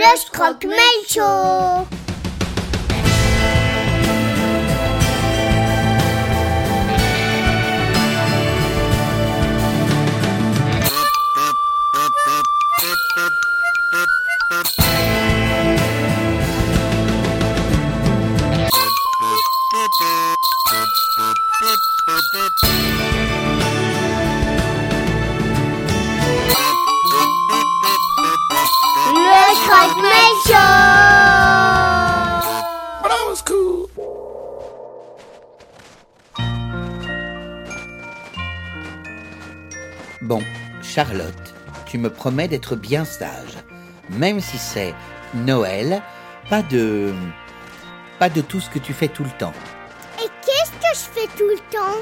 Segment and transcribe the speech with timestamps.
[0.00, 0.64] Le Scroc
[1.06, 1.99] Show
[33.28, 33.86] Was cool.
[40.22, 40.42] Bon,
[40.82, 41.54] Charlotte,
[41.86, 43.58] tu me promets d'être bien sage.
[44.10, 44.94] Même si c'est
[45.34, 46.02] Noël,
[46.48, 47.14] pas de.
[48.18, 49.52] pas de tout ce que tu fais tout le temps.
[50.18, 51.98] Et qu'est-ce que je fais tout le temps?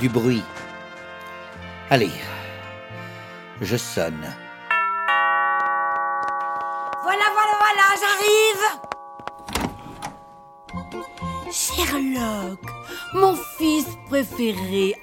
[0.00, 0.42] Du bruit.
[1.90, 2.12] Allez,
[3.60, 4.24] je sonne.
[7.16, 8.62] Voilà, voilà, voilà, j'arrive
[11.52, 12.58] Sherlock,
[13.14, 14.96] mon fils préféré,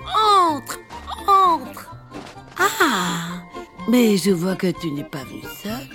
[0.50, 0.80] entre,
[1.26, 1.96] entre
[2.60, 3.44] Ah,
[3.88, 5.88] mais je vois que tu n'es pas venu seul.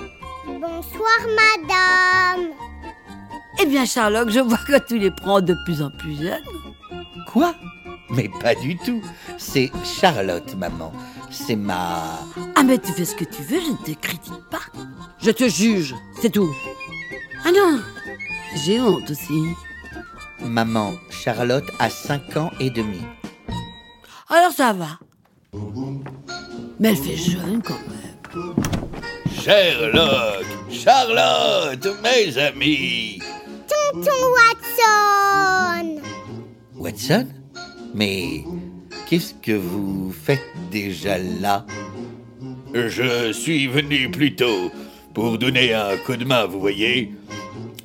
[0.59, 2.55] Bonsoir madame
[3.61, 6.41] Eh bien, Sherlock, je vois que tu les prends de plus en plus jeunes.
[7.31, 7.55] Quoi?
[8.09, 9.03] Mais pas du tout.
[9.37, 10.95] C'est Charlotte, maman.
[11.31, 12.21] C'est ma.
[12.55, 14.61] Ah, mais tu fais ce que tu veux, je ne te critique pas.
[15.27, 16.55] Je te juge, c'est tout.
[17.45, 17.81] Ah non,
[18.65, 19.43] j'ai honte aussi.
[20.39, 23.01] Maman, Charlotte a 5 ans et demi.
[24.29, 25.01] Alors ça va.
[26.79, 28.55] Mais elle fait jeune quand même.
[29.43, 33.19] Sherlock, Charlotte, mes amis.
[33.67, 36.03] Tonton Watson
[36.77, 37.27] Watson?
[37.97, 38.45] Mais
[39.11, 41.67] qu'est-ce que vous faites déjà là?
[42.73, 44.71] Je suis venu plus tôt
[45.17, 47.11] pour donner un coup de main, vous voyez.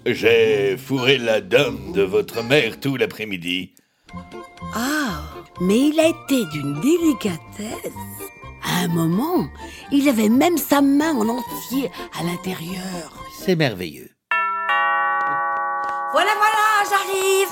[0.05, 3.73] J'ai fourré la dame de votre mère tout l'après-midi.
[4.73, 5.21] Ah,
[5.61, 7.93] mais il a été d'une délicatesse.
[8.61, 9.47] À un moment,
[9.93, 11.89] il avait même sa main en entier
[12.19, 13.13] à l'intérieur.
[13.39, 14.09] C'est merveilleux.
[16.11, 17.47] Voilà, voilà, j'arrive.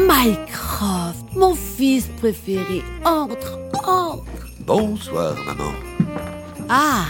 [0.00, 3.58] Mycroft, mon fils préféré, entre,
[3.88, 4.50] entre.
[4.66, 5.72] Bonsoir, maman.
[6.68, 7.06] Ah,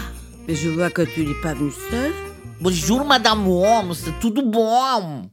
[0.47, 2.11] mais je vois que tu n'es pas venu seul.
[2.61, 5.29] Bonjour, Madame Holmes, tout bon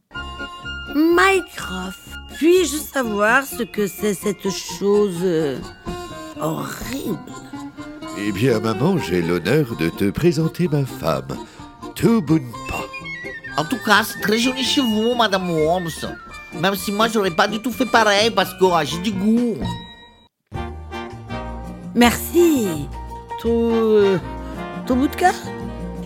[0.94, 1.98] Mycroft,
[2.36, 5.58] puis-je savoir ce que c'est cette chose euh,
[6.40, 7.18] horrible?
[8.18, 11.36] Eh bien, maman, j'ai l'honneur de te présenter ma femme,
[11.94, 12.84] Tubunpa.
[13.56, 15.90] En tout cas, c'est très joli chez vous, Madame Holmes.
[16.60, 19.56] Même si moi, j'aurais pas du tout fait pareil parce que ah, j'ai du goût.
[21.94, 22.88] Merci.
[23.42, 24.18] To...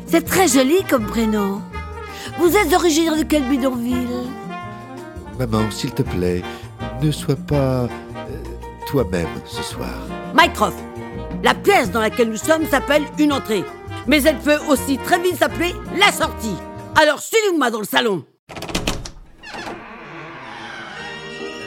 [0.07, 1.63] C'est très joli comme prénom.
[2.39, 4.29] Vous êtes originaire de quel bidonville?
[5.39, 6.43] Maman, s'il te plaît,
[7.03, 7.89] ne sois pas euh,
[8.87, 9.95] toi-même ce soir.
[10.35, 10.79] Mycroft.
[11.43, 13.65] La pièce dans laquelle nous sommes s'appelle une entrée.
[14.07, 16.57] Mais elle peut aussi très vite s'appeler la sortie.
[17.01, 18.25] Alors suivez-moi dans le salon.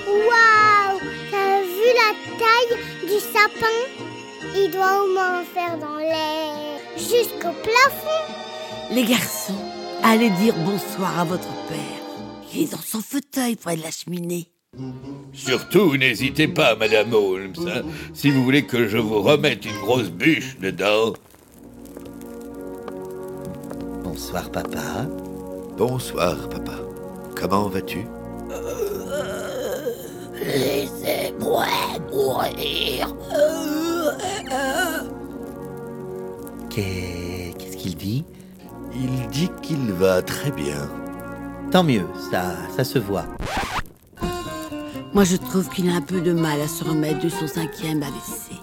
[0.08, 1.00] Waouh
[1.32, 3.78] T'as vu la taille du sapin?
[4.56, 8.34] Il doit au moins en faire dans l'air jusqu'au plafond.
[8.92, 9.62] Les garçons,
[10.04, 11.78] allez dire bonsoir à votre père.
[12.54, 14.50] Il est dans son fauteuil près de la cheminée.
[15.34, 17.82] Surtout, n'hésitez pas, Madame Holmes, hein,
[18.14, 21.14] si vous voulez que je vous remette une grosse bûche dedans.
[24.04, 25.08] Bonsoir, papa.
[25.78, 26.80] Bonsoir, papa.
[27.36, 28.06] Comment vas-tu?
[30.44, 31.66] Laissez-moi
[32.12, 33.16] mourir.
[36.78, 38.24] Qu'est- Qu'est-ce qu'il dit
[38.94, 40.88] Il dit qu'il va très bien.
[41.72, 43.26] Tant mieux, ça, ça se voit.
[45.12, 48.04] Moi, je trouve qu'il a un peu de mal à se remettre de son cinquième
[48.04, 48.60] AVC.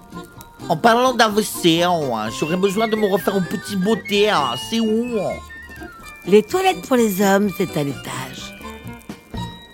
[0.69, 4.31] En parlant d'AVC, hein, j'aurais besoin de me refaire une petite beauté.
[4.31, 4.55] hein.
[4.71, 5.33] C'est où hein
[6.29, 8.55] Les toilettes pour les hommes, c'est à l'étage.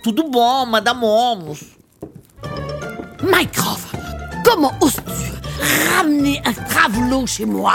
[0.03, 1.53] Tout bon, Madame Holmes.
[3.23, 3.95] Mycroft,
[4.43, 5.31] comment oses-tu
[5.95, 7.73] ramener un travelot chez moi?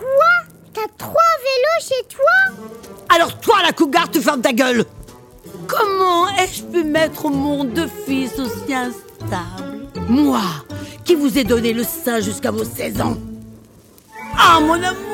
[0.00, 0.54] Quoi?
[0.72, 2.66] T'as trois vélos chez toi?
[3.14, 4.84] Alors toi, la cougar, tu fermes ta gueule.
[5.66, 10.40] Comment ai-je pu mettre au monde deux fils aussi instables Moi,
[11.04, 13.16] qui vous ai donné le sein jusqu'à vos 16 ans.
[14.36, 15.12] Ah, mon amour!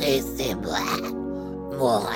[0.00, 0.78] Laissez-moi
[1.78, 2.12] mourir.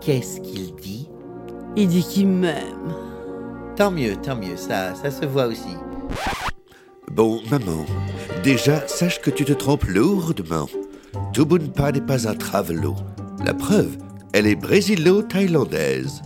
[0.00, 1.08] Qu'est-ce qu'il dit?
[1.76, 2.94] Il dit qu'il m'aime.
[3.76, 5.76] Tant mieux, tant mieux, ça, ça se voit aussi.
[7.12, 7.84] Bon, maman,
[8.42, 10.66] déjà, sache que tu te trompes lourdement.
[11.34, 12.96] Tubunpa n'est pas un travelo.
[13.44, 13.98] La preuve,
[14.32, 16.22] elle est brésilo-thaïlandaise.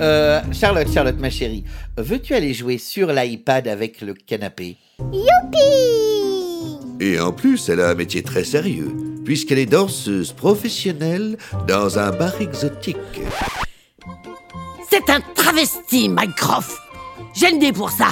[0.00, 1.64] Euh, Charlotte, Charlotte, ma chérie,
[1.96, 4.76] veux-tu aller jouer sur l'iPad avec le canapé?
[5.12, 8.92] Youpi Et en plus, elle a un métier très sérieux,
[9.24, 12.96] puisqu'elle est danseuse professionnelle dans un bar exotique.
[14.88, 16.83] C'est un travesti, Mycroft.
[17.34, 18.08] J'ai le nez pour ça.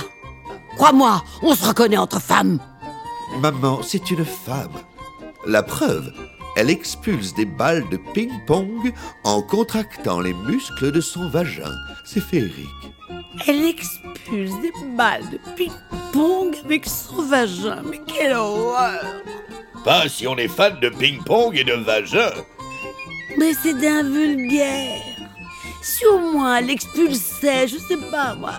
[0.76, 2.58] Crois-moi, on se reconnaît entre femmes.
[3.40, 4.72] Maman, c'est une femme.
[5.46, 6.12] La preuve,
[6.56, 8.92] elle expulse des balles de ping-pong
[9.24, 11.72] en contractant les muscles de son vagin.
[12.04, 12.68] C'est féerique.
[13.46, 17.82] Elle expulse des balles de ping-pong avec son vagin.
[17.88, 19.04] Mais quelle horreur
[19.84, 22.30] Pas si on est fan de ping-pong et de vagin.
[23.38, 25.00] Mais c'est d'un vulgaire.
[25.80, 28.54] Si au moins elle expulsait, je sais pas moi,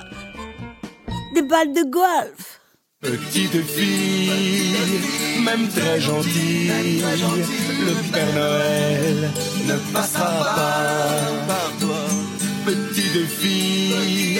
[1.34, 2.62] des balles de golf.
[3.02, 4.76] Petite fille,
[5.44, 6.72] même très gentille,
[7.88, 9.32] le Père Noël
[9.68, 11.98] ne passera pas par toi.
[12.66, 14.40] Petite fille,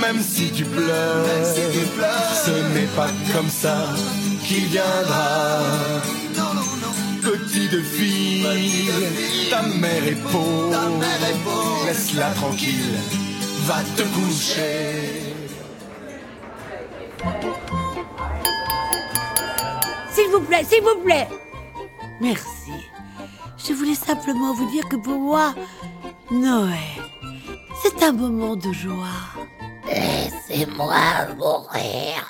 [0.00, 1.26] même si tu pleures,
[2.44, 3.88] ce n'est pas comme ça
[4.44, 5.60] qu'il viendra.
[7.22, 8.90] Petite fille,
[9.50, 10.70] ta mère est pauvre,
[11.86, 12.94] laisse-la tranquille,
[13.66, 15.27] va te coucher.
[20.10, 21.28] S'il vous plaît, s'il vous plaît.
[22.20, 22.72] Merci.
[23.56, 25.54] Je voulais simplement vous dire que pour moi,
[26.30, 26.74] Noël,
[27.82, 29.22] c'est un moment de joie.
[29.86, 32.28] Laissez-moi mourir.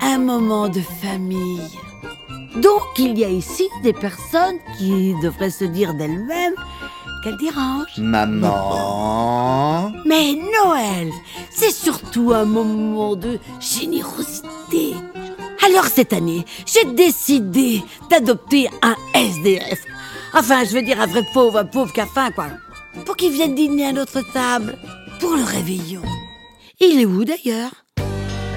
[0.00, 1.70] Un moment de famille.
[2.56, 6.54] Donc il y a ici des personnes qui devraient se dire d'elles-mêmes
[7.22, 7.98] qu'elles dérangent.
[7.98, 9.25] Maman
[10.06, 11.10] Mais Noël,
[11.50, 14.94] c'est surtout un moment de générosité.
[15.64, 19.80] Alors cette année, j'ai décidé d'adopter un SDF.
[20.32, 22.46] Enfin, je veux dire un vrai pauvre, un pauvre qui a faim, quoi.
[23.04, 24.78] Pour qu'il vienne dîner à notre table.
[25.18, 26.02] Pour le réveillon.
[26.78, 27.72] Il est où d'ailleurs?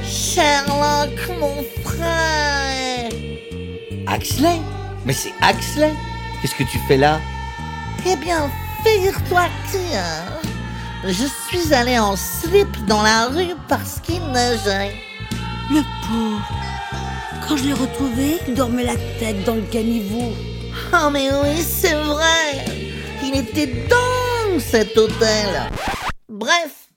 [0.03, 3.09] Sherlock, mon frère.
[4.05, 4.59] Axley?
[5.05, 5.93] Mais c'est Axley
[6.41, 7.19] Qu'est-ce que tu fais là?
[8.05, 8.49] Eh bien,
[8.83, 10.48] figure-toi que
[11.05, 14.93] je suis allé en slip dans la rue parce qu'il neigeait.
[15.71, 16.41] Le pauvre.
[17.47, 20.33] Quand je l'ai retrouvé, il dormait la tête dans le caniveau.
[20.93, 22.65] Oh mais oui, c'est vrai.
[23.23, 25.69] Il était dans cet hôtel.
[26.27, 26.89] Bref,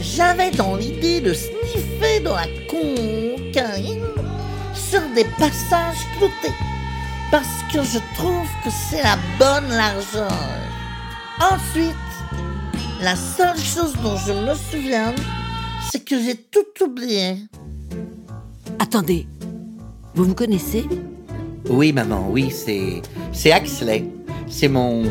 [0.00, 4.04] j'avais dans l'idée de sniffer dans la cocaïne
[4.74, 6.54] sur des passages cloutés.
[7.30, 10.32] Parce que je trouve que c'est la bonne largeur.
[11.40, 11.96] Ensuite,
[13.02, 15.14] la seule chose dont je me souviens,
[15.90, 17.36] c'est que j'ai tout oublié.
[18.78, 19.26] Attendez,
[20.14, 20.84] vous me connaissez?
[21.68, 23.02] Oui, maman, oui, c'est.
[23.32, 24.04] C'est Axley.
[24.48, 25.04] C'est mon.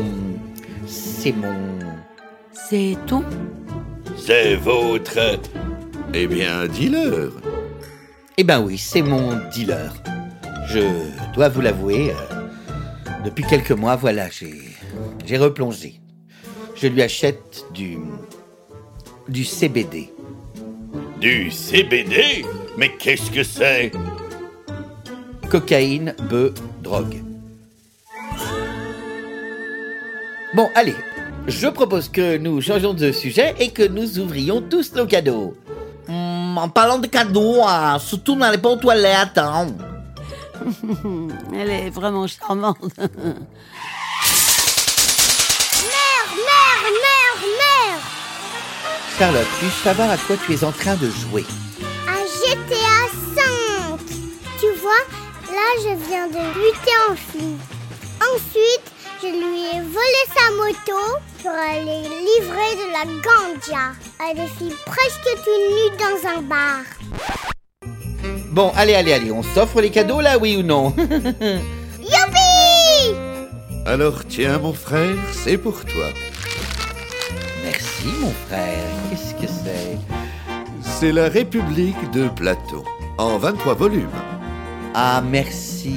[0.86, 1.78] C'est mon.
[2.52, 3.24] C'est ton
[4.16, 5.38] C'est votre...
[6.12, 7.32] Eh bien, dis-leur.
[8.36, 9.92] Eh ben oui, c'est mon dealer.
[10.68, 10.80] Je
[11.34, 12.48] dois vous l'avouer, euh,
[13.24, 14.60] depuis quelques mois, voilà, j'ai.
[15.26, 16.00] J'ai replongé.
[16.80, 17.98] Je lui achète du.
[19.28, 20.12] du CBD.
[21.20, 22.44] Du CBD
[22.78, 23.92] Mais qu'est-ce que c'est?
[25.50, 27.22] Cocaïne, bœuf, drogue.
[30.54, 30.94] Bon, allez.
[31.46, 35.54] Je propose que nous changeons de sujet et que nous ouvrions tous nos cadeaux.
[36.08, 39.36] Hmm, en parlant de cadeaux, hein, surtout n'allez pas aux toilettes.
[39.38, 39.66] Hein.
[41.54, 42.78] Elle est vraiment charmante.
[45.90, 48.00] Mère, mère, mère, mère
[49.20, 51.44] Charlotte, puis-je savoir à quoi tu es en train de jouer
[52.08, 53.02] À GTA
[53.36, 53.98] 5
[54.58, 55.04] Tu vois,
[55.52, 57.60] là je viens de buter en flic.
[58.18, 58.86] Ensuite,
[59.20, 64.74] je lui ai volé sa moto pour aller livrer de la ganja à des filles
[64.86, 66.80] presque toutes nues dans un bar.
[68.52, 70.94] Bon, allez, allez, allez, on s'offre les cadeaux là, oui ou non?
[72.00, 73.14] Youpi
[73.84, 76.06] Alors tiens, mon frère, c'est pour toi.
[78.02, 78.86] Merci, mon frère.
[79.10, 79.98] Qu'est-ce que c'est?
[80.80, 82.84] C'est la République de Platon,
[83.18, 84.08] en 23 volumes.
[84.94, 85.96] Ah, merci.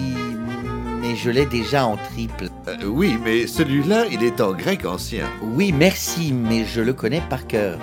[1.01, 2.49] Mais je l'ai déjà en triple.
[2.67, 5.29] Euh, oui, mais celui-là, il est en grec ancien.
[5.41, 7.79] Oui, merci, mais je le connais par cœur.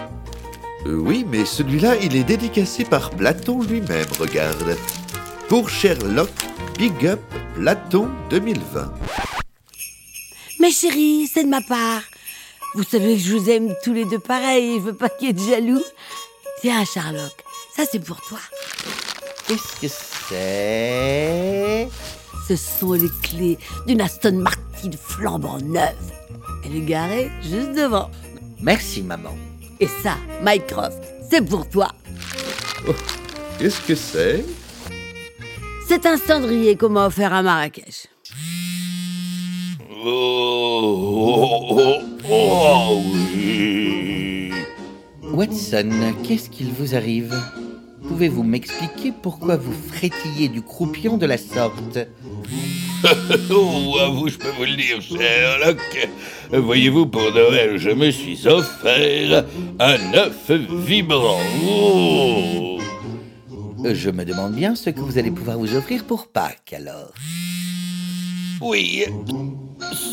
[0.86, 4.76] Euh, oui, mais celui-là, il est dédicacé par Platon lui-même, regarde.
[5.48, 6.30] Pour Sherlock,
[6.78, 7.20] Big Up
[7.54, 8.92] Platon 2020.
[10.60, 12.02] Mais chérie, c'est de ma part.
[12.74, 15.30] Vous savez que je vous aime tous les deux pareil, je veux pas qu'il y
[15.30, 15.82] ait de jaloux.
[16.60, 17.42] Tiens, Sherlock,
[17.74, 18.38] Ça, c'est pour toi.
[19.48, 19.88] Qu'est-ce que
[20.28, 21.88] c'est?
[22.46, 25.94] Ce sont les clés d'une Aston Martin flambant neuve.
[26.64, 28.10] Elle est garée juste devant.
[28.60, 29.36] Merci, maman.
[29.80, 31.88] Et ça, Mycroft, c'est pour toi.
[33.58, 34.44] Qu'est-ce que c'est?
[35.88, 38.06] C'est un cendrier qu'on m'a offert à Marrakech.
[40.02, 43.02] Oh, oh, oh, oh,
[43.35, 44.50] oui.
[45.23, 45.90] Watson,
[46.23, 47.35] qu'est-ce qu'il vous arrive
[48.09, 51.99] Pouvez-vous m'expliquer pourquoi vous frétillez du croupion de la sorte
[53.50, 56.09] Oh, vous, je peux vous le dire, Sherlock.
[56.50, 59.45] Voyez-vous, pour Noël, je me suis offert
[59.78, 61.40] un œuf vibrant.
[61.66, 62.78] Oh.
[63.85, 67.12] Je me demande bien ce que vous allez pouvoir vous offrir pour Pâques, alors.
[68.60, 69.04] Oui,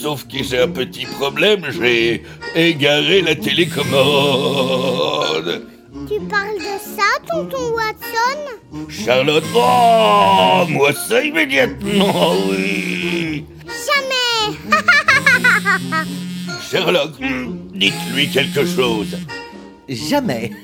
[0.02, 2.24] sauf que j'ai un petit problème, j'ai
[2.56, 5.68] égaré la télécommande.
[6.08, 8.40] Tu parles de ça, tonton Watson?
[8.88, 13.44] Charlotte, oh, moi ça immédiatement, oui.
[13.66, 14.56] Jamais
[16.72, 17.12] Sherlock,
[17.74, 19.18] dites-lui quelque chose.
[19.90, 20.52] Jamais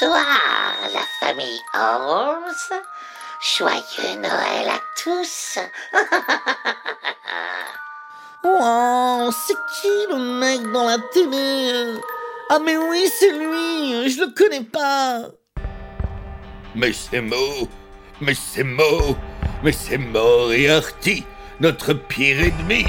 [0.00, 2.54] Bonsoir, la famille Holmes.
[3.56, 5.58] Joyeux Noël à tous.
[8.44, 11.98] Oh, c'est qui le mec dans la télé?
[12.48, 15.22] Ah mais oui, c'est lui, je le connais pas.
[16.76, 17.68] Mais c'est Mo,
[18.20, 19.16] mais c'est Mo,
[19.64, 21.24] mais c'est Moriarty,
[21.58, 22.86] notre pire ennemi.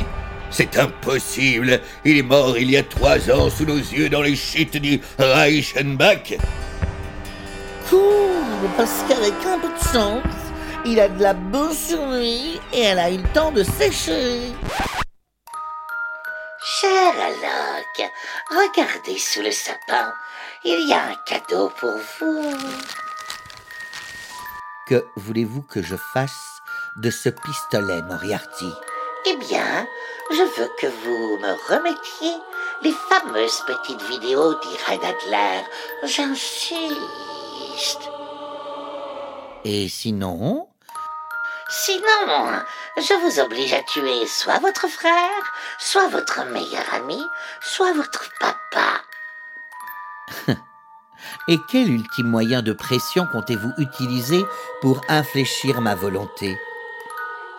[0.51, 1.81] C'est impossible.
[2.05, 5.01] Il est mort il y a trois ans sous nos yeux dans les chutes du
[5.17, 6.37] Reichenbach.
[7.89, 10.23] Cool, parce qu'avec un peu de chance,
[10.85, 14.53] il a de la boue sur lui et elle a eu le temps de sécher.
[16.61, 18.11] Sherlock,
[18.51, 20.13] regardez sous le sapin.
[20.63, 22.53] Il y a un cadeau pour vous.
[24.87, 26.59] Que voulez-vous que je fasse
[26.97, 28.71] de ce pistolet, Moriarty?
[29.25, 29.87] Eh bien,
[30.31, 32.35] je veux que vous me remettiez
[32.83, 35.63] les fameuses petites vidéos d'Irene Adler.
[36.03, 37.28] J'insiste.
[39.63, 40.67] Et sinon?
[41.69, 42.63] Sinon,
[42.97, 47.21] je vous oblige à tuer soit votre frère, soit votre meilleur ami,
[47.61, 49.01] soit votre papa.
[51.47, 54.43] Et quel ultime moyen de pression comptez-vous utiliser
[54.81, 56.57] pour infléchir ma volonté?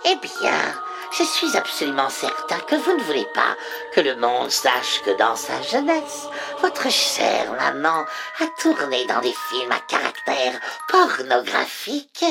[0.07, 0.75] Eh bien,
[1.17, 3.57] je suis absolument certain que vous ne voulez pas
[3.93, 6.29] que le monde sache que dans sa jeunesse,
[6.61, 8.05] votre chère maman
[8.41, 12.25] a tourné dans des films à caractère pornographique.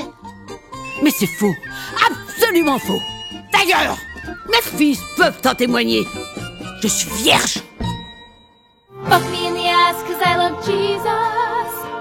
[1.02, 1.54] Mais c'est faux.
[2.08, 3.02] Absolument faux.
[3.52, 3.98] D'ailleurs,
[4.50, 6.06] mes fils peuvent en témoigner.
[6.82, 7.62] Je suis vierge.
[9.10, 11.39] Fuck me in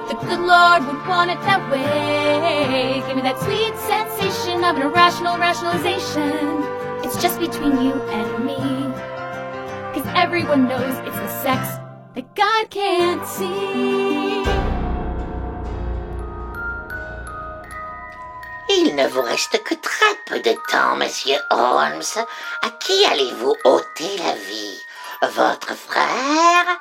[0.08, 3.02] the good Lord would want it that way.
[3.06, 6.64] Give me that sweet sensation of an irrational rationalization.
[7.04, 8.56] It's just between you and me.
[9.92, 11.76] Cause everyone knows it's the sex
[12.14, 14.44] that God can't see.
[18.70, 22.24] Il ne vous reste que très peu de temps, monsieur Holmes.
[22.62, 24.80] À qui allez-vous ôter la vie?
[25.22, 26.78] Votre frère?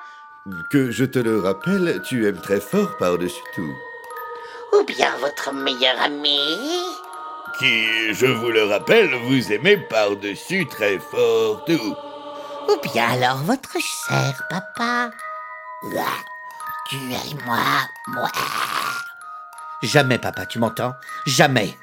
[0.70, 3.75] Que je te le rappelle, tu aimes très fort par-dessus tout.
[4.74, 6.39] Ou bien votre meilleur ami
[7.60, 11.96] Qui, je vous le rappelle, vous aimez par-dessus très fort tout.
[12.70, 15.10] Ou bien alors votre cher papa
[15.94, 16.12] Là,
[16.89, 17.60] tu es moi,
[18.08, 18.30] moi.
[19.84, 20.94] Jamais, papa, tu m'entends?
[21.25, 21.77] Jamais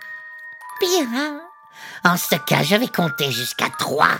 [0.80, 1.40] Bien.
[2.04, 4.18] En ce cas, je vais compter jusqu'à trois.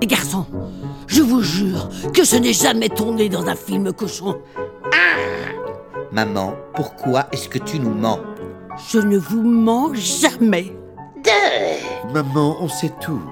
[0.00, 0.46] Les garçons,
[1.12, 4.40] je vous jure que je n'ai jamais tourné dans un film cochon.
[6.10, 8.20] Maman, pourquoi est-ce que tu nous mens?
[8.90, 10.74] Je ne vous mens jamais.
[11.22, 12.12] Deux.
[12.12, 13.22] Maman, on sait tout.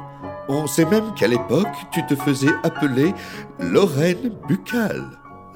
[0.49, 3.15] On sait même qu'à l'époque, tu te faisais appeler
[3.59, 5.03] Lorraine Buccal.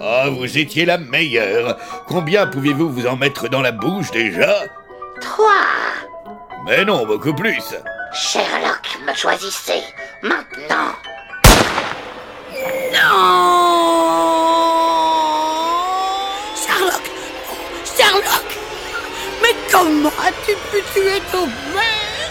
[0.00, 1.76] Ah, vous étiez la meilleure.
[2.07, 4.54] Combien pouviez-vous vous en mettre dans la bouche déjà?
[5.21, 5.66] Trois.
[6.66, 7.75] Mais non, beaucoup plus.
[8.12, 9.83] Sherlock, me choisissez.
[10.23, 10.93] Maintenant.
[12.95, 13.01] Non
[16.55, 17.11] Sherlock.
[17.85, 18.49] Sherlock.
[19.43, 22.31] Mais comment as-tu pu tuer ton père?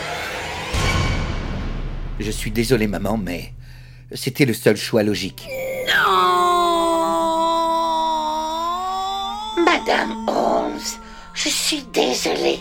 [2.20, 3.54] Je suis désolé, maman, mais
[4.14, 5.48] c'était le seul choix logique.
[9.58, 10.80] Madame Holmes,
[11.34, 12.60] je suis désolé,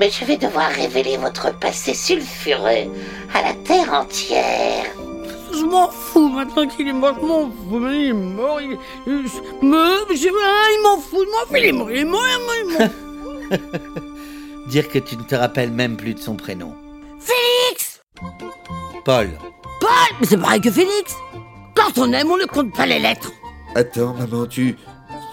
[0.00, 2.90] mais je vais devoir révéler votre passé sulfureux
[3.34, 4.86] à la terre entière.
[5.54, 7.86] Je m'en fous maintenant qu'il est mort, je m'en fous.
[7.88, 11.64] Il est mort, il, il, me- je- ah, il m'en fout, il m'en fout, il
[11.66, 12.90] est mort, il est mort, il est mort.
[13.50, 13.58] il est mort.
[14.68, 16.74] Dire que tu ne te rappelles même plus de son prénom.
[17.20, 18.00] Félix
[19.04, 19.30] Paul.
[19.80, 19.90] Paul
[20.20, 21.14] Mais c'est pareil que Félix
[21.74, 23.32] Quand on aime, on ne compte pas les lettres.
[23.74, 24.76] Attends, maman, tu.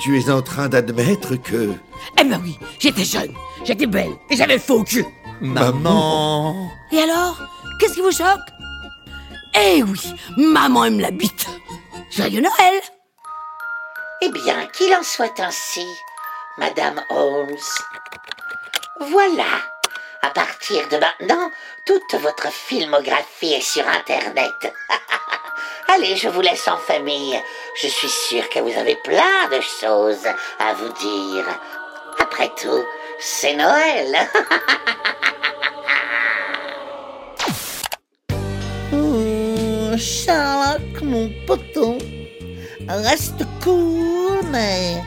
[0.01, 1.73] Tu es en train d'admettre que.
[2.19, 3.33] Eh ben oui, j'étais jeune,
[3.65, 5.05] j'étais belle, et j'avais le faux cul.
[5.41, 6.69] Maman.
[6.91, 7.37] Et alors
[7.79, 8.39] Qu'est-ce qui vous choque?
[9.55, 11.47] Eh oui, maman aime la bite.
[12.11, 12.81] Joyeux Noël
[14.21, 15.85] Eh bien, qu'il en soit ainsi,
[16.57, 17.55] Madame Holmes.
[18.99, 19.45] Voilà.
[20.21, 21.51] À partir de maintenant,
[21.85, 24.73] toute votre filmographie est sur Internet.
[25.87, 27.41] Allez, je vous laisse en famille.
[27.81, 30.27] Je suis sûre que vous avez plein de choses
[30.59, 31.45] à vous dire.
[32.19, 32.83] Après tout,
[33.19, 34.15] c'est Noël.
[39.99, 41.97] Sherlock, mon poteau,
[42.87, 45.01] reste cool, mais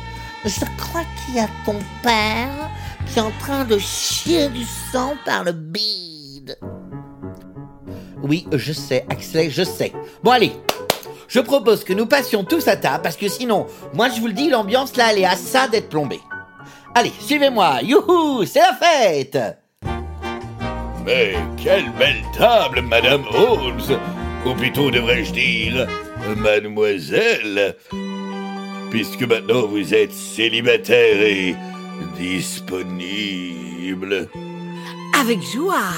[0.45, 2.71] je crois qu'il y a ton père
[3.07, 6.59] qui est en train de chier du sang par le bide.
[8.23, 9.93] Oui, je sais, Axley, je sais.
[10.23, 10.53] Bon, allez.
[11.27, 14.35] Je propose que nous passions tous à table parce que sinon, moi je vous le
[14.35, 16.21] dis, l'ambiance là, elle est à ça d'être plombée.
[16.95, 17.81] Allez, suivez-moi.
[17.83, 19.39] Youhou, c'est la fête.
[21.07, 23.99] Mais quelle belle table, Madame Holmes
[24.45, 25.87] Ou plutôt devrais-je dire,
[26.37, 27.77] Mademoiselle
[28.91, 31.55] Puisque maintenant vous êtes célibataire et
[32.19, 33.09] disponible.
[35.19, 35.93] Avec joie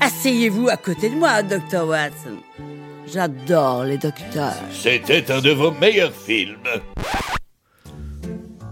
[0.00, 1.86] Asseyez-vous à côté de moi, Dr.
[1.86, 2.36] Watson.
[3.06, 4.52] J'adore les docteurs.
[4.72, 6.56] C'était un de vos meilleurs films.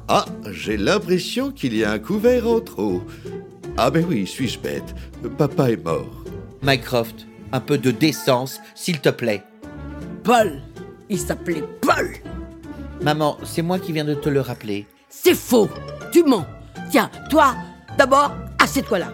[0.08, 3.02] Ah, j'ai l'impression qu'il y a un couvert en trop.
[3.76, 4.94] Ah ben oui, suis-je bête?
[5.38, 6.24] Papa est mort.
[6.62, 9.42] Mycroft, un peu de décence, s'il te plaît.
[10.22, 10.60] Paul
[11.08, 12.10] Il s'appelait Paul
[13.00, 14.86] Maman, c'est moi qui viens de te le rappeler.
[15.08, 15.68] C'est faux
[16.12, 16.46] Tu mens
[16.90, 17.54] Tiens, toi,
[17.98, 19.12] d'abord, assieds-toi là.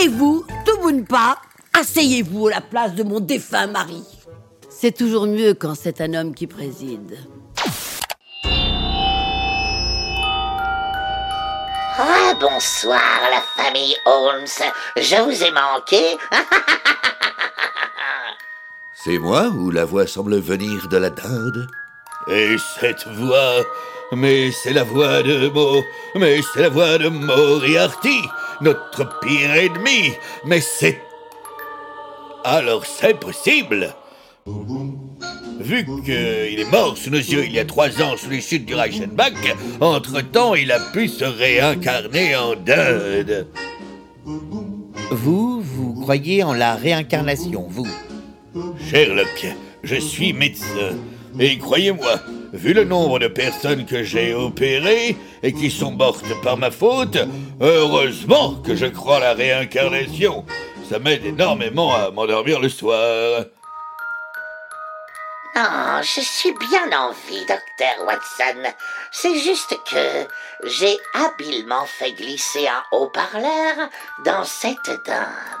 [0.00, 1.38] Et vous, tout boune pas,
[1.78, 4.02] asseyez-vous à la place de mon défunt mari.
[4.68, 7.18] C'est toujours mieux quand c'est un homme qui préside.
[11.98, 14.46] Ah, bonsoir, la famille Holmes.
[14.96, 16.16] Je vous ai manqué.
[19.02, 21.66] C'est moi ou la voix semble venir de la dinde
[22.30, 23.64] Et cette voix,
[24.12, 25.82] mais c'est la voix de Mo,
[26.16, 28.20] mais c'est la voix de Moriarty,
[28.60, 30.12] notre pire ennemi.
[30.44, 31.00] Mais c'est...
[32.44, 33.94] Alors c'est possible
[35.60, 38.66] Vu qu'il est mort sous nos yeux il y a trois ans sous les chutes
[38.66, 39.32] du Reichenbach,
[39.80, 43.46] entre-temps il a pu se réincarner en dinde.
[45.10, 47.88] Vous, vous croyez en la réincarnation, vous
[48.90, 49.46] Sherlock,
[49.84, 50.98] je suis médecin.
[51.38, 52.16] Et croyez-moi,
[52.52, 57.16] vu le nombre de personnes que j'ai opérées et qui sont mortes par ma faute,
[57.60, 60.44] heureusement que je crois à la réincarnation.
[60.88, 63.44] Ça m'aide énormément à m'endormir le soir.
[65.54, 68.72] Non, je suis bien en vie, docteur Watson.
[69.12, 70.26] C'est juste que
[70.64, 73.88] j'ai habilement fait glisser un haut-parleur
[74.24, 75.59] dans cette dinde.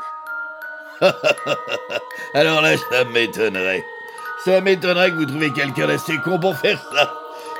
[2.34, 3.84] Alors là, ça m'étonnerait.
[4.44, 7.12] Ça m'étonnerait que vous trouviez quelqu'un d'assez con pour faire ça.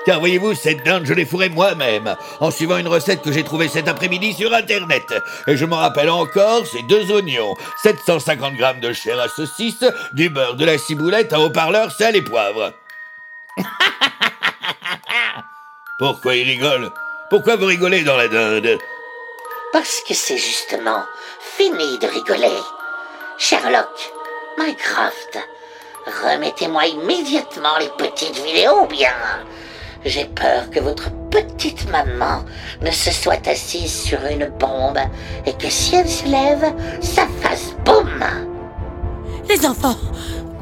[0.06, 3.68] Car voyez-vous, cette dinde, je l'ai fourrée moi-même, en suivant une recette que j'ai trouvée
[3.68, 5.14] cet après-midi sur Internet.
[5.46, 10.30] Et je m'en rappelle encore, c'est deux oignons, 750 grammes de chair à saucisse, du
[10.30, 12.72] beurre, de la ciboulette, un haut-parleur, sel et poivre.
[15.98, 16.90] Pourquoi il rigole?
[17.28, 18.78] Pourquoi vous rigolez dans la dinde?
[19.72, 21.04] Parce que c'est justement
[21.40, 22.58] fini de rigoler.
[23.42, 24.12] Sherlock,
[24.58, 25.38] Mycroft,
[26.22, 29.14] remettez-moi immédiatement les petites vidéos, bien.
[30.04, 32.44] J'ai peur que votre petite maman
[32.82, 34.98] ne se soit assise sur une bombe
[35.46, 38.22] et que si elle se lève, ça fasse boum.
[39.48, 39.96] Les enfants,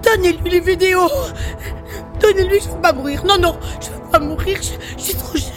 [0.05, 1.11] donnez-lui les vidéos.
[2.21, 3.25] Donnez-lui, je veux pas mourir.
[3.25, 4.61] Non, non, je veux pas mourir.
[4.63, 5.51] Je, je suis trop jeune.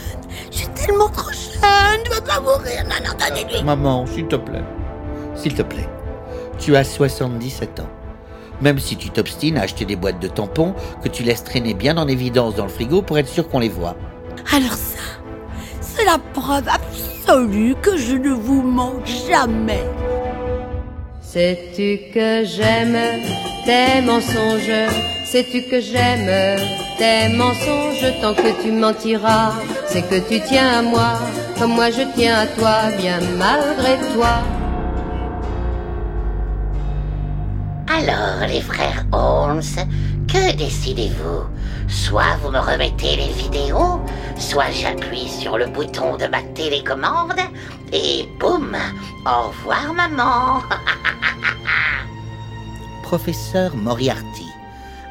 [0.50, 2.02] Je suis tellement trop jeune.
[2.04, 2.84] Je veux pas mourir.
[2.86, 3.62] Non, non, donnez-lui.
[3.62, 4.64] Maman, s'il te plaît.
[5.36, 5.88] S'il te plaît.
[6.62, 7.90] Tu as 77 ans.
[8.62, 11.98] Même si tu t'obstines à acheter des boîtes de tampons que tu laisses traîner bien
[11.98, 13.96] en évidence dans le frigo pour être sûr qu'on les voit.
[14.56, 15.00] Alors ça,
[15.82, 19.84] c'est la preuve absolue que je ne vous manque jamais.
[21.20, 23.24] Sais-tu que j'aime
[23.66, 24.92] tes mensonges?
[25.26, 26.60] Sais-tu que j'aime
[27.00, 28.06] tes mensonges?
[28.22, 29.54] Tant que tu mentiras,
[29.88, 31.14] c'est que tu tiens à moi
[31.58, 34.44] Comme moi je tiens à toi, bien malgré toi
[37.94, 39.62] Alors, les frères Holmes,
[40.28, 41.44] Que décidez-vous?
[41.90, 44.00] Soit vous me remettez les vidéos,
[44.38, 47.40] soit j'appuie sur le bouton de ma télécommande
[47.92, 48.78] et boum
[49.26, 50.62] Au revoir maman
[53.04, 54.48] Professeur Moriarty,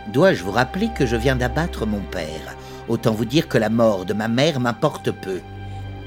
[0.08, 2.56] dois-je vous rappeler que je viens d'abattre mon père?
[2.88, 5.42] Autant vous dire que la mort de ma mère m'importe peu.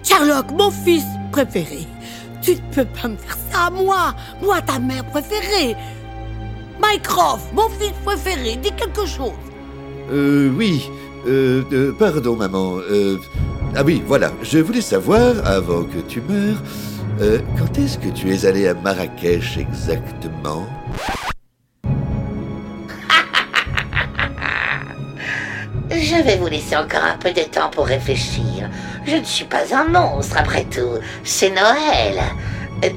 [0.01, 1.87] Sherlock, mon fils préféré,
[2.41, 5.77] tu ne peux pas me faire ça à moi, moi ta mère préférée.
[6.81, 9.31] Mycroft, mon fils préféré, dis quelque chose.
[10.11, 10.89] Euh, oui.
[11.27, 12.77] Euh, euh, pardon, maman.
[12.89, 13.17] Euh,
[13.75, 14.31] ah oui, voilà.
[14.41, 16.57] Je voulais savoir, avant que tu meurs,
[17.21, 20.67] euh, quand est-ce que tu es allé à Marrakech exactement?
[25.91, 28.69] Je vais vous laisser encore un peu de temps pour réfléchir.
[29.05, 30.97] Je ne suis pas un monstre après tout.
[31.23, 32.19] C'est Noël.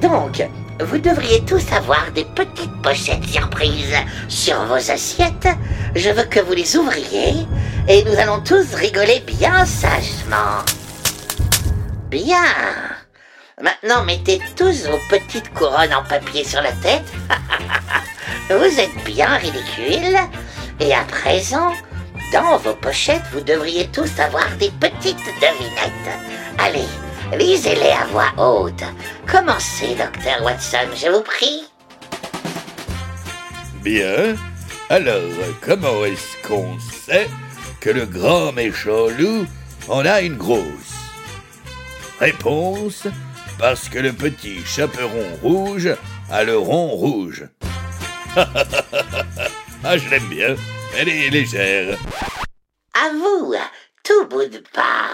[0.01, 0.45] Donc,
[0.79, 3.95] vous devriez tous avoir des petites pochettes surprises
[4.27, 5.47] sur vos assiettes.
[5.95, 7.47] Je veux que vous les ouvriez
[7.87, 10.63] et nous allons tous rigoler bien sagement.
[12.09, 12.43] Bien.
[13.61, 17.11] Maintenant, mettez tous vos petites couronnes en papier sur la tête.
[18.49, 20.19] vous êtes bien ridicules.
[20.79, 21.73] Et à présent,
[22.31, 26.17] dans vos pochettes, vous devriez tous avoir des petites devinettes.
[26.59, 26.85] Allez,
[27.35, 28.83] lisez-les à voix haute.
[29.29, 31.63] Commencez, docteur Watson, je vous prie.
[33.83, 34.35] Bien.
[34.89, 35.21] Alors,
[35.61, 37.27] comment est-ce qu'on sait
[37.81, 39.45] que le grand méchant loup
[39.89, 40.95] en a une grosse?
[42.19, 43.07] Réponse
[43.59, 45.89] parce que le petit chaperon rouge
[46.31, 47.47] a le rond rouge.
[48.35, 50.55] ah, je l'aime bien.
[50.95, 51.97] Elle est légère.
[52.93, 53.55] À vous,
[54.03, 55.09] tout bout de pas.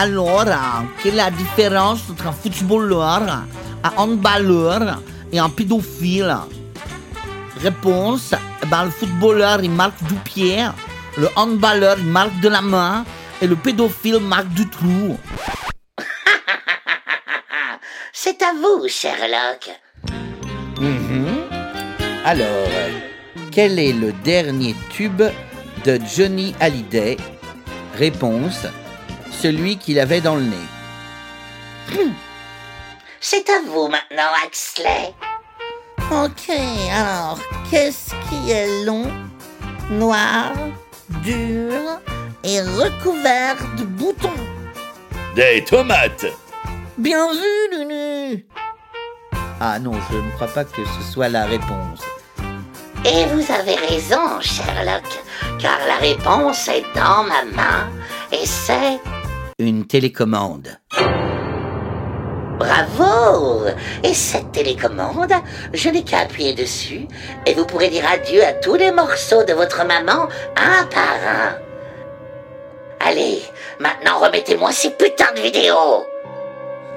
[0.00, 0.44] Alors,
[1.02, 3.20] quelle est la différence entre un footballeur,
[3.82, 5.00] un handballeur
[5.32, 6.36] et un pédophile?
[7.60, 8.32] Réponse,
[8.62, 10.64] eh ben, le footballeur il marque du pied,
[11.16, 13.04] le handballeur il marque de la main
[13.42, 15.18] et le pédophile marque du trou.
[18.12, 19.68] C'est à vous, Sherlock.
[20.80, 21.38] Mhm.
[22.24, 22.68] Alors,
[23.50, 25.22] quel est le dernier tube
[25.84, 27.16] de Johnny Hallyday?
[27.96, 28.64] Réponse
[29.40, 30.68] celui qu'il avait dans le nez.
[33.20, 35.14] C'est à vous maintenant, Axley.
[36.10, 36.50] Ok,
[36.92, 37.38] alors,
[37.70, 39.06] qu'est-ce qui est long,
[39.90, 40.52] noir,
[41.22, 41.72] dur
[42.44, 44.30] et recouvert de boutons?
[45.34, 46.26] Des tomates.
[46.96, 48.46] Bien vu, Lulu
[49.60, 52.00] Ah non, je ne crois pas que ce soit la réponse.
[53.04, 55.04] Et vous avez raison, Sherlock,
[55.58, 57.88] car la réponse est dans ma main
[58.32, 58.98] et c'est
[59.60, 60.68] Une télécommande.
[62.60, 63.64] Bravo
[64.04, 65.32] Et cette télécommande,
[65.74, 67.08] je n'ai qu'à appuyer dessus
[67.44, 71.58] et vous pourrez dire adieu à tous les morceaux de votre maman un par un.
[73.00, 73.42] Allez,
[73.80, 76.06] maintenant remettez-moi ces putains de vidéos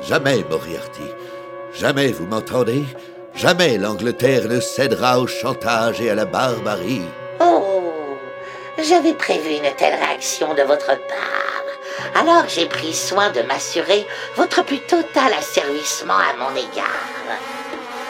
[0.07, 1.01] Jamais, Moriarty.
[1.73, 2.83] Jamais, vous m'entendez?
[3.33, 7.01] Jamais l'Angleterre ne cédera au chantage et à la barbarie.
[7.39, 7.91] Oh
[8.77, 11.60] J'avais prévu une telle réaction de votre part.
[12.15, 17.07] Alors j'ai pris soin de m'assurer votre plus total asservissement à mon égard.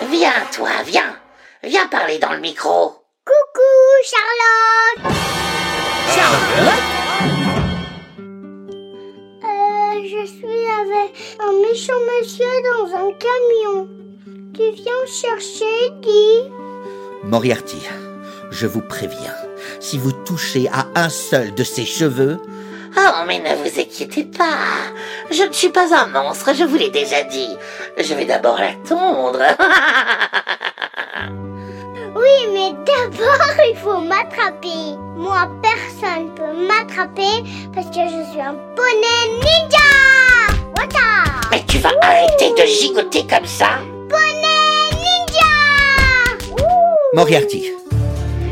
[0.10, 1.15] Viens, toi, viens.
[1.63, 2.96] Viens parler dans le micro.
[3.24, 3.62] Coucou,
[4.04, 5.15] Charlotte
[9.44, 13.88] Euh, je suis avec un méchant monsieur dans un camion.
[14.54, 16.52] Tu viens chercher qui
[17.24, 17.88] Moriarty,
[18.50, 19.36] je vous préviens,
[19.80, 22.39] si vous touchez à un seul de ses cheveux,
[22.98, 24.92] Oh, mais ne vous inquiétez pas.
[25.30, 27.56] Je ne suis pas un monstre, je vous l'ai déjà dit.
[27.98, 29.40] Je vais d'abord la tondre.
[32.14, 34.96] Oui, mais d'abord, il faut m'attraper.
[35.16, 41.92] Moi, personne peut m'attraper parce que je suis un poney ninja Wata mais tu vas
[42.02, 47.16] arrêter de gigoter comme ça Poney ninja Ouh.
[47.16, 47.72] Moriarty,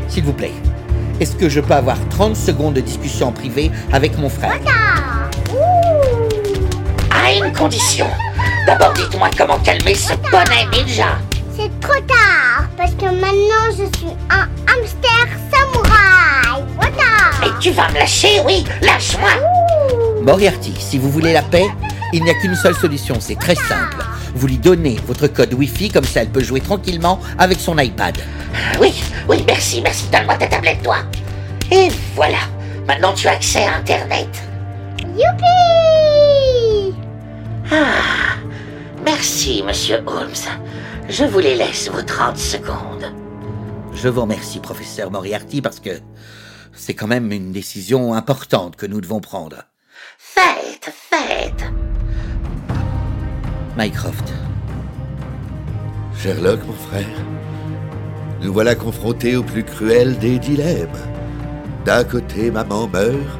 [0.08, 0.52] s'il vous plaît,
[1.20, 5.30] est-ce que je peux avoir 30 secondes de discussion en privé avec mon frère Wata
[5.52, 7.14] Ouh.
[7.14, 8.06] À une condition.
[8.66, 11.18] D'abord, dites-moi comment calmer ce poney ninja.
[11.56, 17.88] C'est trop tard parce que maintenant je suis un hamster samouraï Wata Et tu vas
[17.90, 19.30] me lâcher, oui Lâche-moi
[20.22, 21.66] Moriarty, si vous voulez la paix,
[22.12, 24.04] il n'y a qu'une seule solution, c'est très simple.
[24.34, 28.16] Vous lui donnez votre code Wi-Fi, comme ça elle peut jouer tranquillement avec son iPad.
[28.80, 28.92] Oui,
[29.28, 30.06] oui, merci, merci.
[30.12, 30.98] Donne-moi ta tablette, toi.
[31.70, 32.38] Et voilà.
[32.86, 34.28] Maintenant, tu as accès à Internet.
[35.00, 36.94] Youpi
[37.70, 38.36] Ah,
[39.04, 40.30] merci, monsieur Holmes.
[41.08, 43.12] Je vous les laisse, vos 30 secondes.
[43.94, 46.00] Je vous remercie, professeur Moriarty, parce que
[46.72, 49.64] c'est quand même une décision importante que nous devons prendre.
[50.18, 51.64] Faites, faites.
[53.82, 54.30] Mycroft,
[56.14, 57.06] Sherlock, mon frère,
[58.42, 60.98] nous voilà confrontés au plus cruel des dilemmes.
[61.86, 63.38] D'un côté, maman meurt,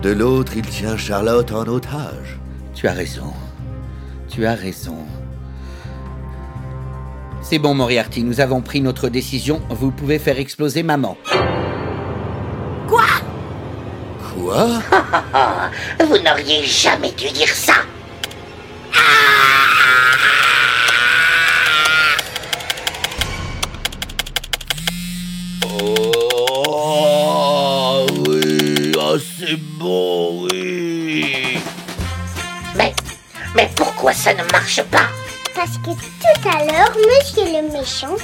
[0.00, 2.38] de l'autre, il tient Charlotte en otage.
[2.74, 3.34] tu as raison.
[4.30, 4.96] Tu as raison.
[7.42, 9.60] C'est bon, Moriarty, nous avons pris notre décision.
[9.68, 11.18] Vous pouvez faire exploser maman.
[12.88, 13.04] Quoi?
[16.00, 17.74] Vous n'auriez jamais dû dire ça.
[29.46, 31.58] C'est bon, oui.
[32.74, 32.92] Mais,
[33.54, 35.08] mais pourquoi ça ne marche pas?
[35.54, 38.16] Parce que tout à l'heure, monsieur le méchant,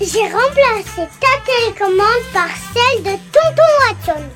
[0.00, 4.24] j'ai remplacé ta télécommande par celle de Tonton Watson.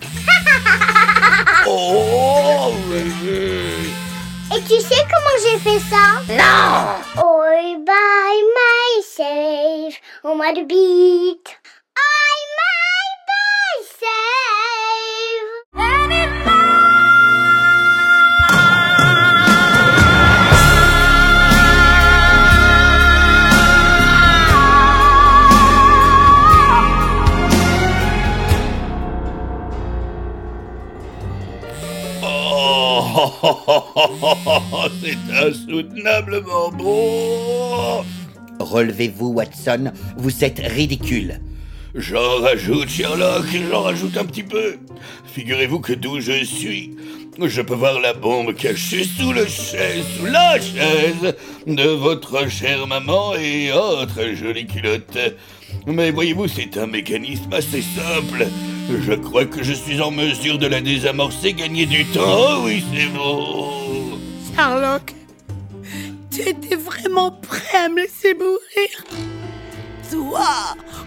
[1.64, 3.94] Oh oui.
[4.54, 6.20] Et tu sais comment j'ai fait ça?
[6.28, 11.61] Non All by myself, on m'a de beat.
[33.24, 38.04] Oh, c'est insoutenablement bon.
[38.58, 39.92] Relevez-vous, Watson.
[40.16, 41.40] Vous êtes ridicule.
[41.94, 44.76] J'en rajoute, Sherlock, j'en rajoute un petit peu.
[45.26, 46.96] Figurez-vous que d'où je suis,
[47.38, 51.34] je peux voir la bombe cachée sous le chaise, sous la chaise
[51.66, 55.36] de votre chère maman et autres jolies culottes.
[55.86, 58.46] Mais voyez-vous, c'est un mécanisme assez simple.
[59.00, 62.20] Je crois que je suis en mesure de la désamorcer, gagner du temps.
[62.26, 64.18] Oh oui, c'est bon.
[64.54, 65.14] Sherlock,
[66.30, 69.04] tu étais vraiment prêt à me laisser mourir
[70.10, 70.46] Toi,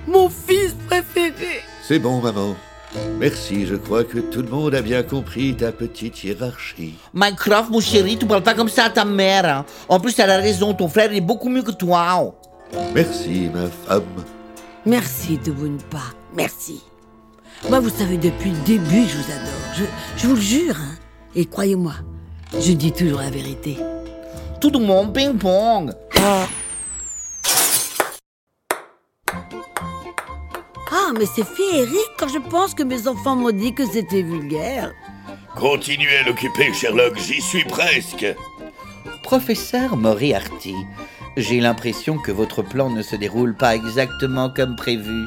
[0.07, 2.55] mon fils préféré C'est bon, maman.
[3.19, 6.95] Merci, je crois que tout le monde a bien compris ta petite hiérarchie.
[7.13, 9.45] Mycroft, mon chéri, tu parles pas comme ça à ta mère.
[9.45, 9.65] hein.
[9.89, 12.33] En plus, elle a raison, ton frère est beaucoup mieux que toi.
[12.93, 14.03] Merci, ma femme.
[14.85, 16.13] Merci de vous ne pas.
[16.35, 16.81] Merci.
[17.69, 19.73] Moi, vous savez, depuis le début, je vous adore.
[19.75, 19.83] Je,
[20.17, 20.75] je vous le jure.
[20.77, 20.95] hein.
[21.35, 21.93] Et croyez-moi,
[22.53, 23.77] je dis toujours la vérité.
[24.61, 25.91] Tout le monde ping-pong.
[30.91, 34.91] Ah, mais c'est féerique quand je pense que mes enfants m'ont dit que c'était vulgaire.
[35.55, 38.25] Continuez à l'occuper, Sherlock, j'y suis presque.
[39.23, 40.75] Professeur Moriarty,
[41.37, 45.25] j'ai l'impression que votre plan ne se déroule pas exactement comme prévu.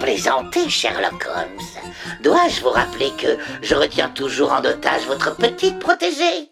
[0.00, 1.60] Vous plaisantez, Sherlock Holmes.
[2.22, 6.50] Dois-je vous rappeler que je retiens toujours en otage votre petite protégée?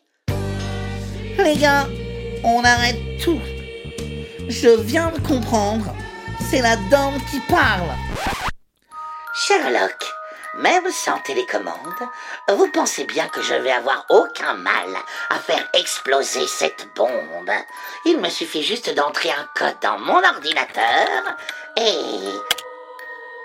[1.38, 1.87] Les gars,
[2.44, 3.40] on arrête tout.
[4.48, 5.87] Je viens de comprendre.
[6.50, 7.88] C'est la dame qui parle.
[9.34, 10.04] Sherlock,
[10.58, 12.02] même sans télécommande,
[12.50, 14.88] vous pensez bien que je vais avoir aucun mal
[15.30, 17.50] à faire exploser cette bombe.
[18.04, 21.08] Il me suffit juste d'entrer un code dans mon ordinateur
[21.78, 22.67] et...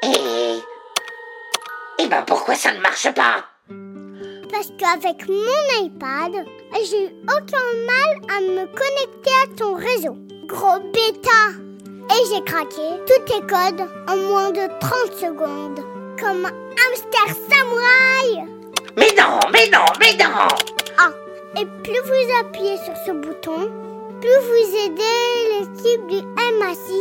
[0.03, 0.59] Et...
[2.03, 3.45] Et ben pourquoi ça ne marche pas?
[4.51, 6.45] Parce qu'avec mon iPad,
[6.89, 10.17] j'ai eu aucun mal à me connecter à ton réseau.
[10.47, 11.53] Gros bêta
[12.11, 15.79] Et j'ai craqué tous tes codes en moins de 30 secondes.
[16.19, 18.45] Comme un hamster samouraï
[18.97, 20.47] Mais non, mais non, mais non
[20.97, 21.11] Ah,
[21.59, 23.71] et plus vous appuyez sur ce bouton,
[24.19, 26.91] plus vous aidez l'équipe du MA6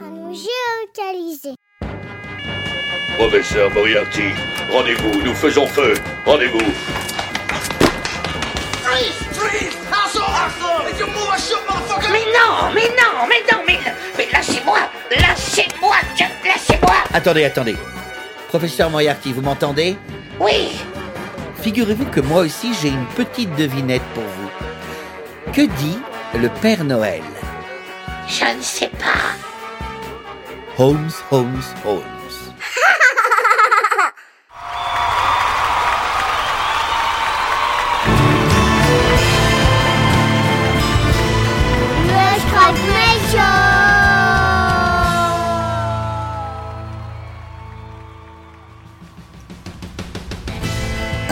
[0.00, 1.54] à nous géolocaliser.
[3.20, 4.32] Professeur Moriarty,
[4.72, 5.92] rendez-vous, nous faisons feu.
[6.24, 6.58] Rendez-vous.
[12.10, 13.78] Mais non, mais non, mais non, mais,
[14.16, 14.78] mais lâchez-moi
[15.10, 15.96] Lâchez-moi,
[16.46, 17.76] lâchez-moi Attendez, attendez.
[18.48, 19.98] Professeur Moriarty, vous m'entendez?
[20.40, 20.80] Oui
[21.60, 25.52] Figurez-vous que moi aussi j'ai une petite devinette pour vous.
[25.52, 25.98] Que dit
[26.36, 27.22] le Père Noël?
[28.26, 29.36] Je ne sais pas.
[30.82, 32.19] Holmes, Holmes, Holmes.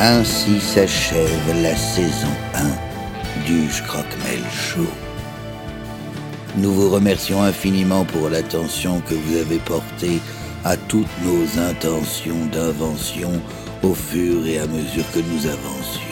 [0.00, 4.86] Ainsi s'achève la saison 1 du Croque-Mel Show.
[6.56, 10.20] Nous vous remercions infiniment pour l'attention que vous avez portée
[10.68, 13.30] à toutes nos intentions d'invention
[13.82, 16.02] au fur et à mesure que nous avancions.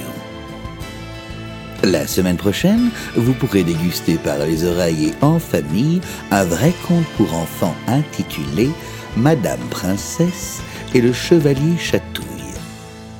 [1.82, 7.04] La semaine prochaine, vous pourrez déguster par les oreilles et en famille un vrai conte
[7.18, 8.70] pour enfants intitulé
[9.18, 10.62] Madame Princesse
[10.94, 12.24] et le Chevalier Chatouille.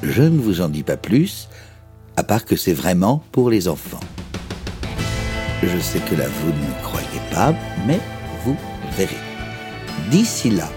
[0.02, 1.50] Je ne vous en dis pas plus,
[2.16, 4.00] à part que c'est vraiment pour les enfants.
[5.62, 7.52] Je sais que là, vous ne croyez pas,
[7.86, 8.00] mais
[8.42, 8.56] vous
[8.96, 9.18] verrez.
[10.10, 10.70] D'ici là,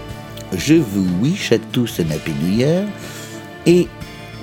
[0.56, 2.86] je vous wish à tous un Happy New.
[3.66, 3.88] Et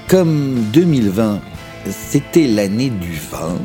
[0.07, 1.41] comme 2020,
[1.89, 3.57] c'était l'année du vin,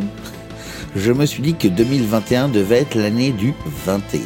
[0.96, 3.54] je me suis dit que 2021 devait être l'année du
[3.86, 4.20] 21.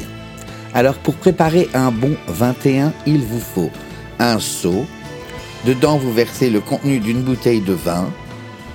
[0.74, 3.70] Alors pour préparer un bon 21, il vous faut
[4.18, 4.86] un seau.
[5.64, 8.08] Dedans, vous versez le contenu d'une bouteille de vin.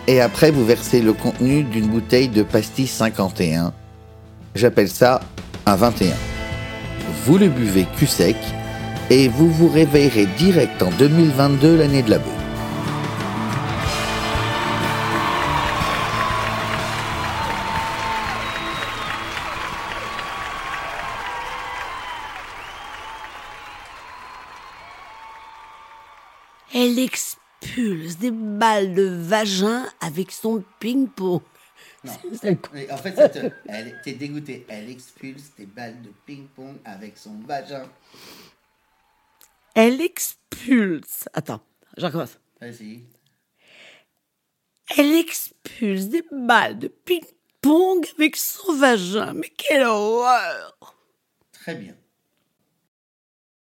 [0.08, 3.71] Et après, vous versez le contenu d'une bouteille de pastis 51.
[4.56, 5.21] J'appelle ça
[5.65, 6.13] un 21.
[7.25, 8.36] Vous le buvez cul sec
[9.12, 12.28] et vous vous réveillerez direct en 2022 l'année de la bœuf.
[26.74, 31.41] Elle expulse des balles de vagin avec son ping-pong.
[32.06, 32.13] Non.
[32.91, 34.65] en fait, elle était dégoûtée.
[34.69, 37.89] Elle expulse des balles de ping-pong avec son vagin.
[39.75, 41.29] Elle expulse.
[41.34, 41.62] Attends,
[41.97, 42.39] je recommence.
[42.60, 43.05] Vas-y.
[44.97, 49.34] Elle expulse des balles de ping-pong avec son vagin.
[49.34, 50.77] Mais quelle horreur
[51.53, 51.95] Très bien.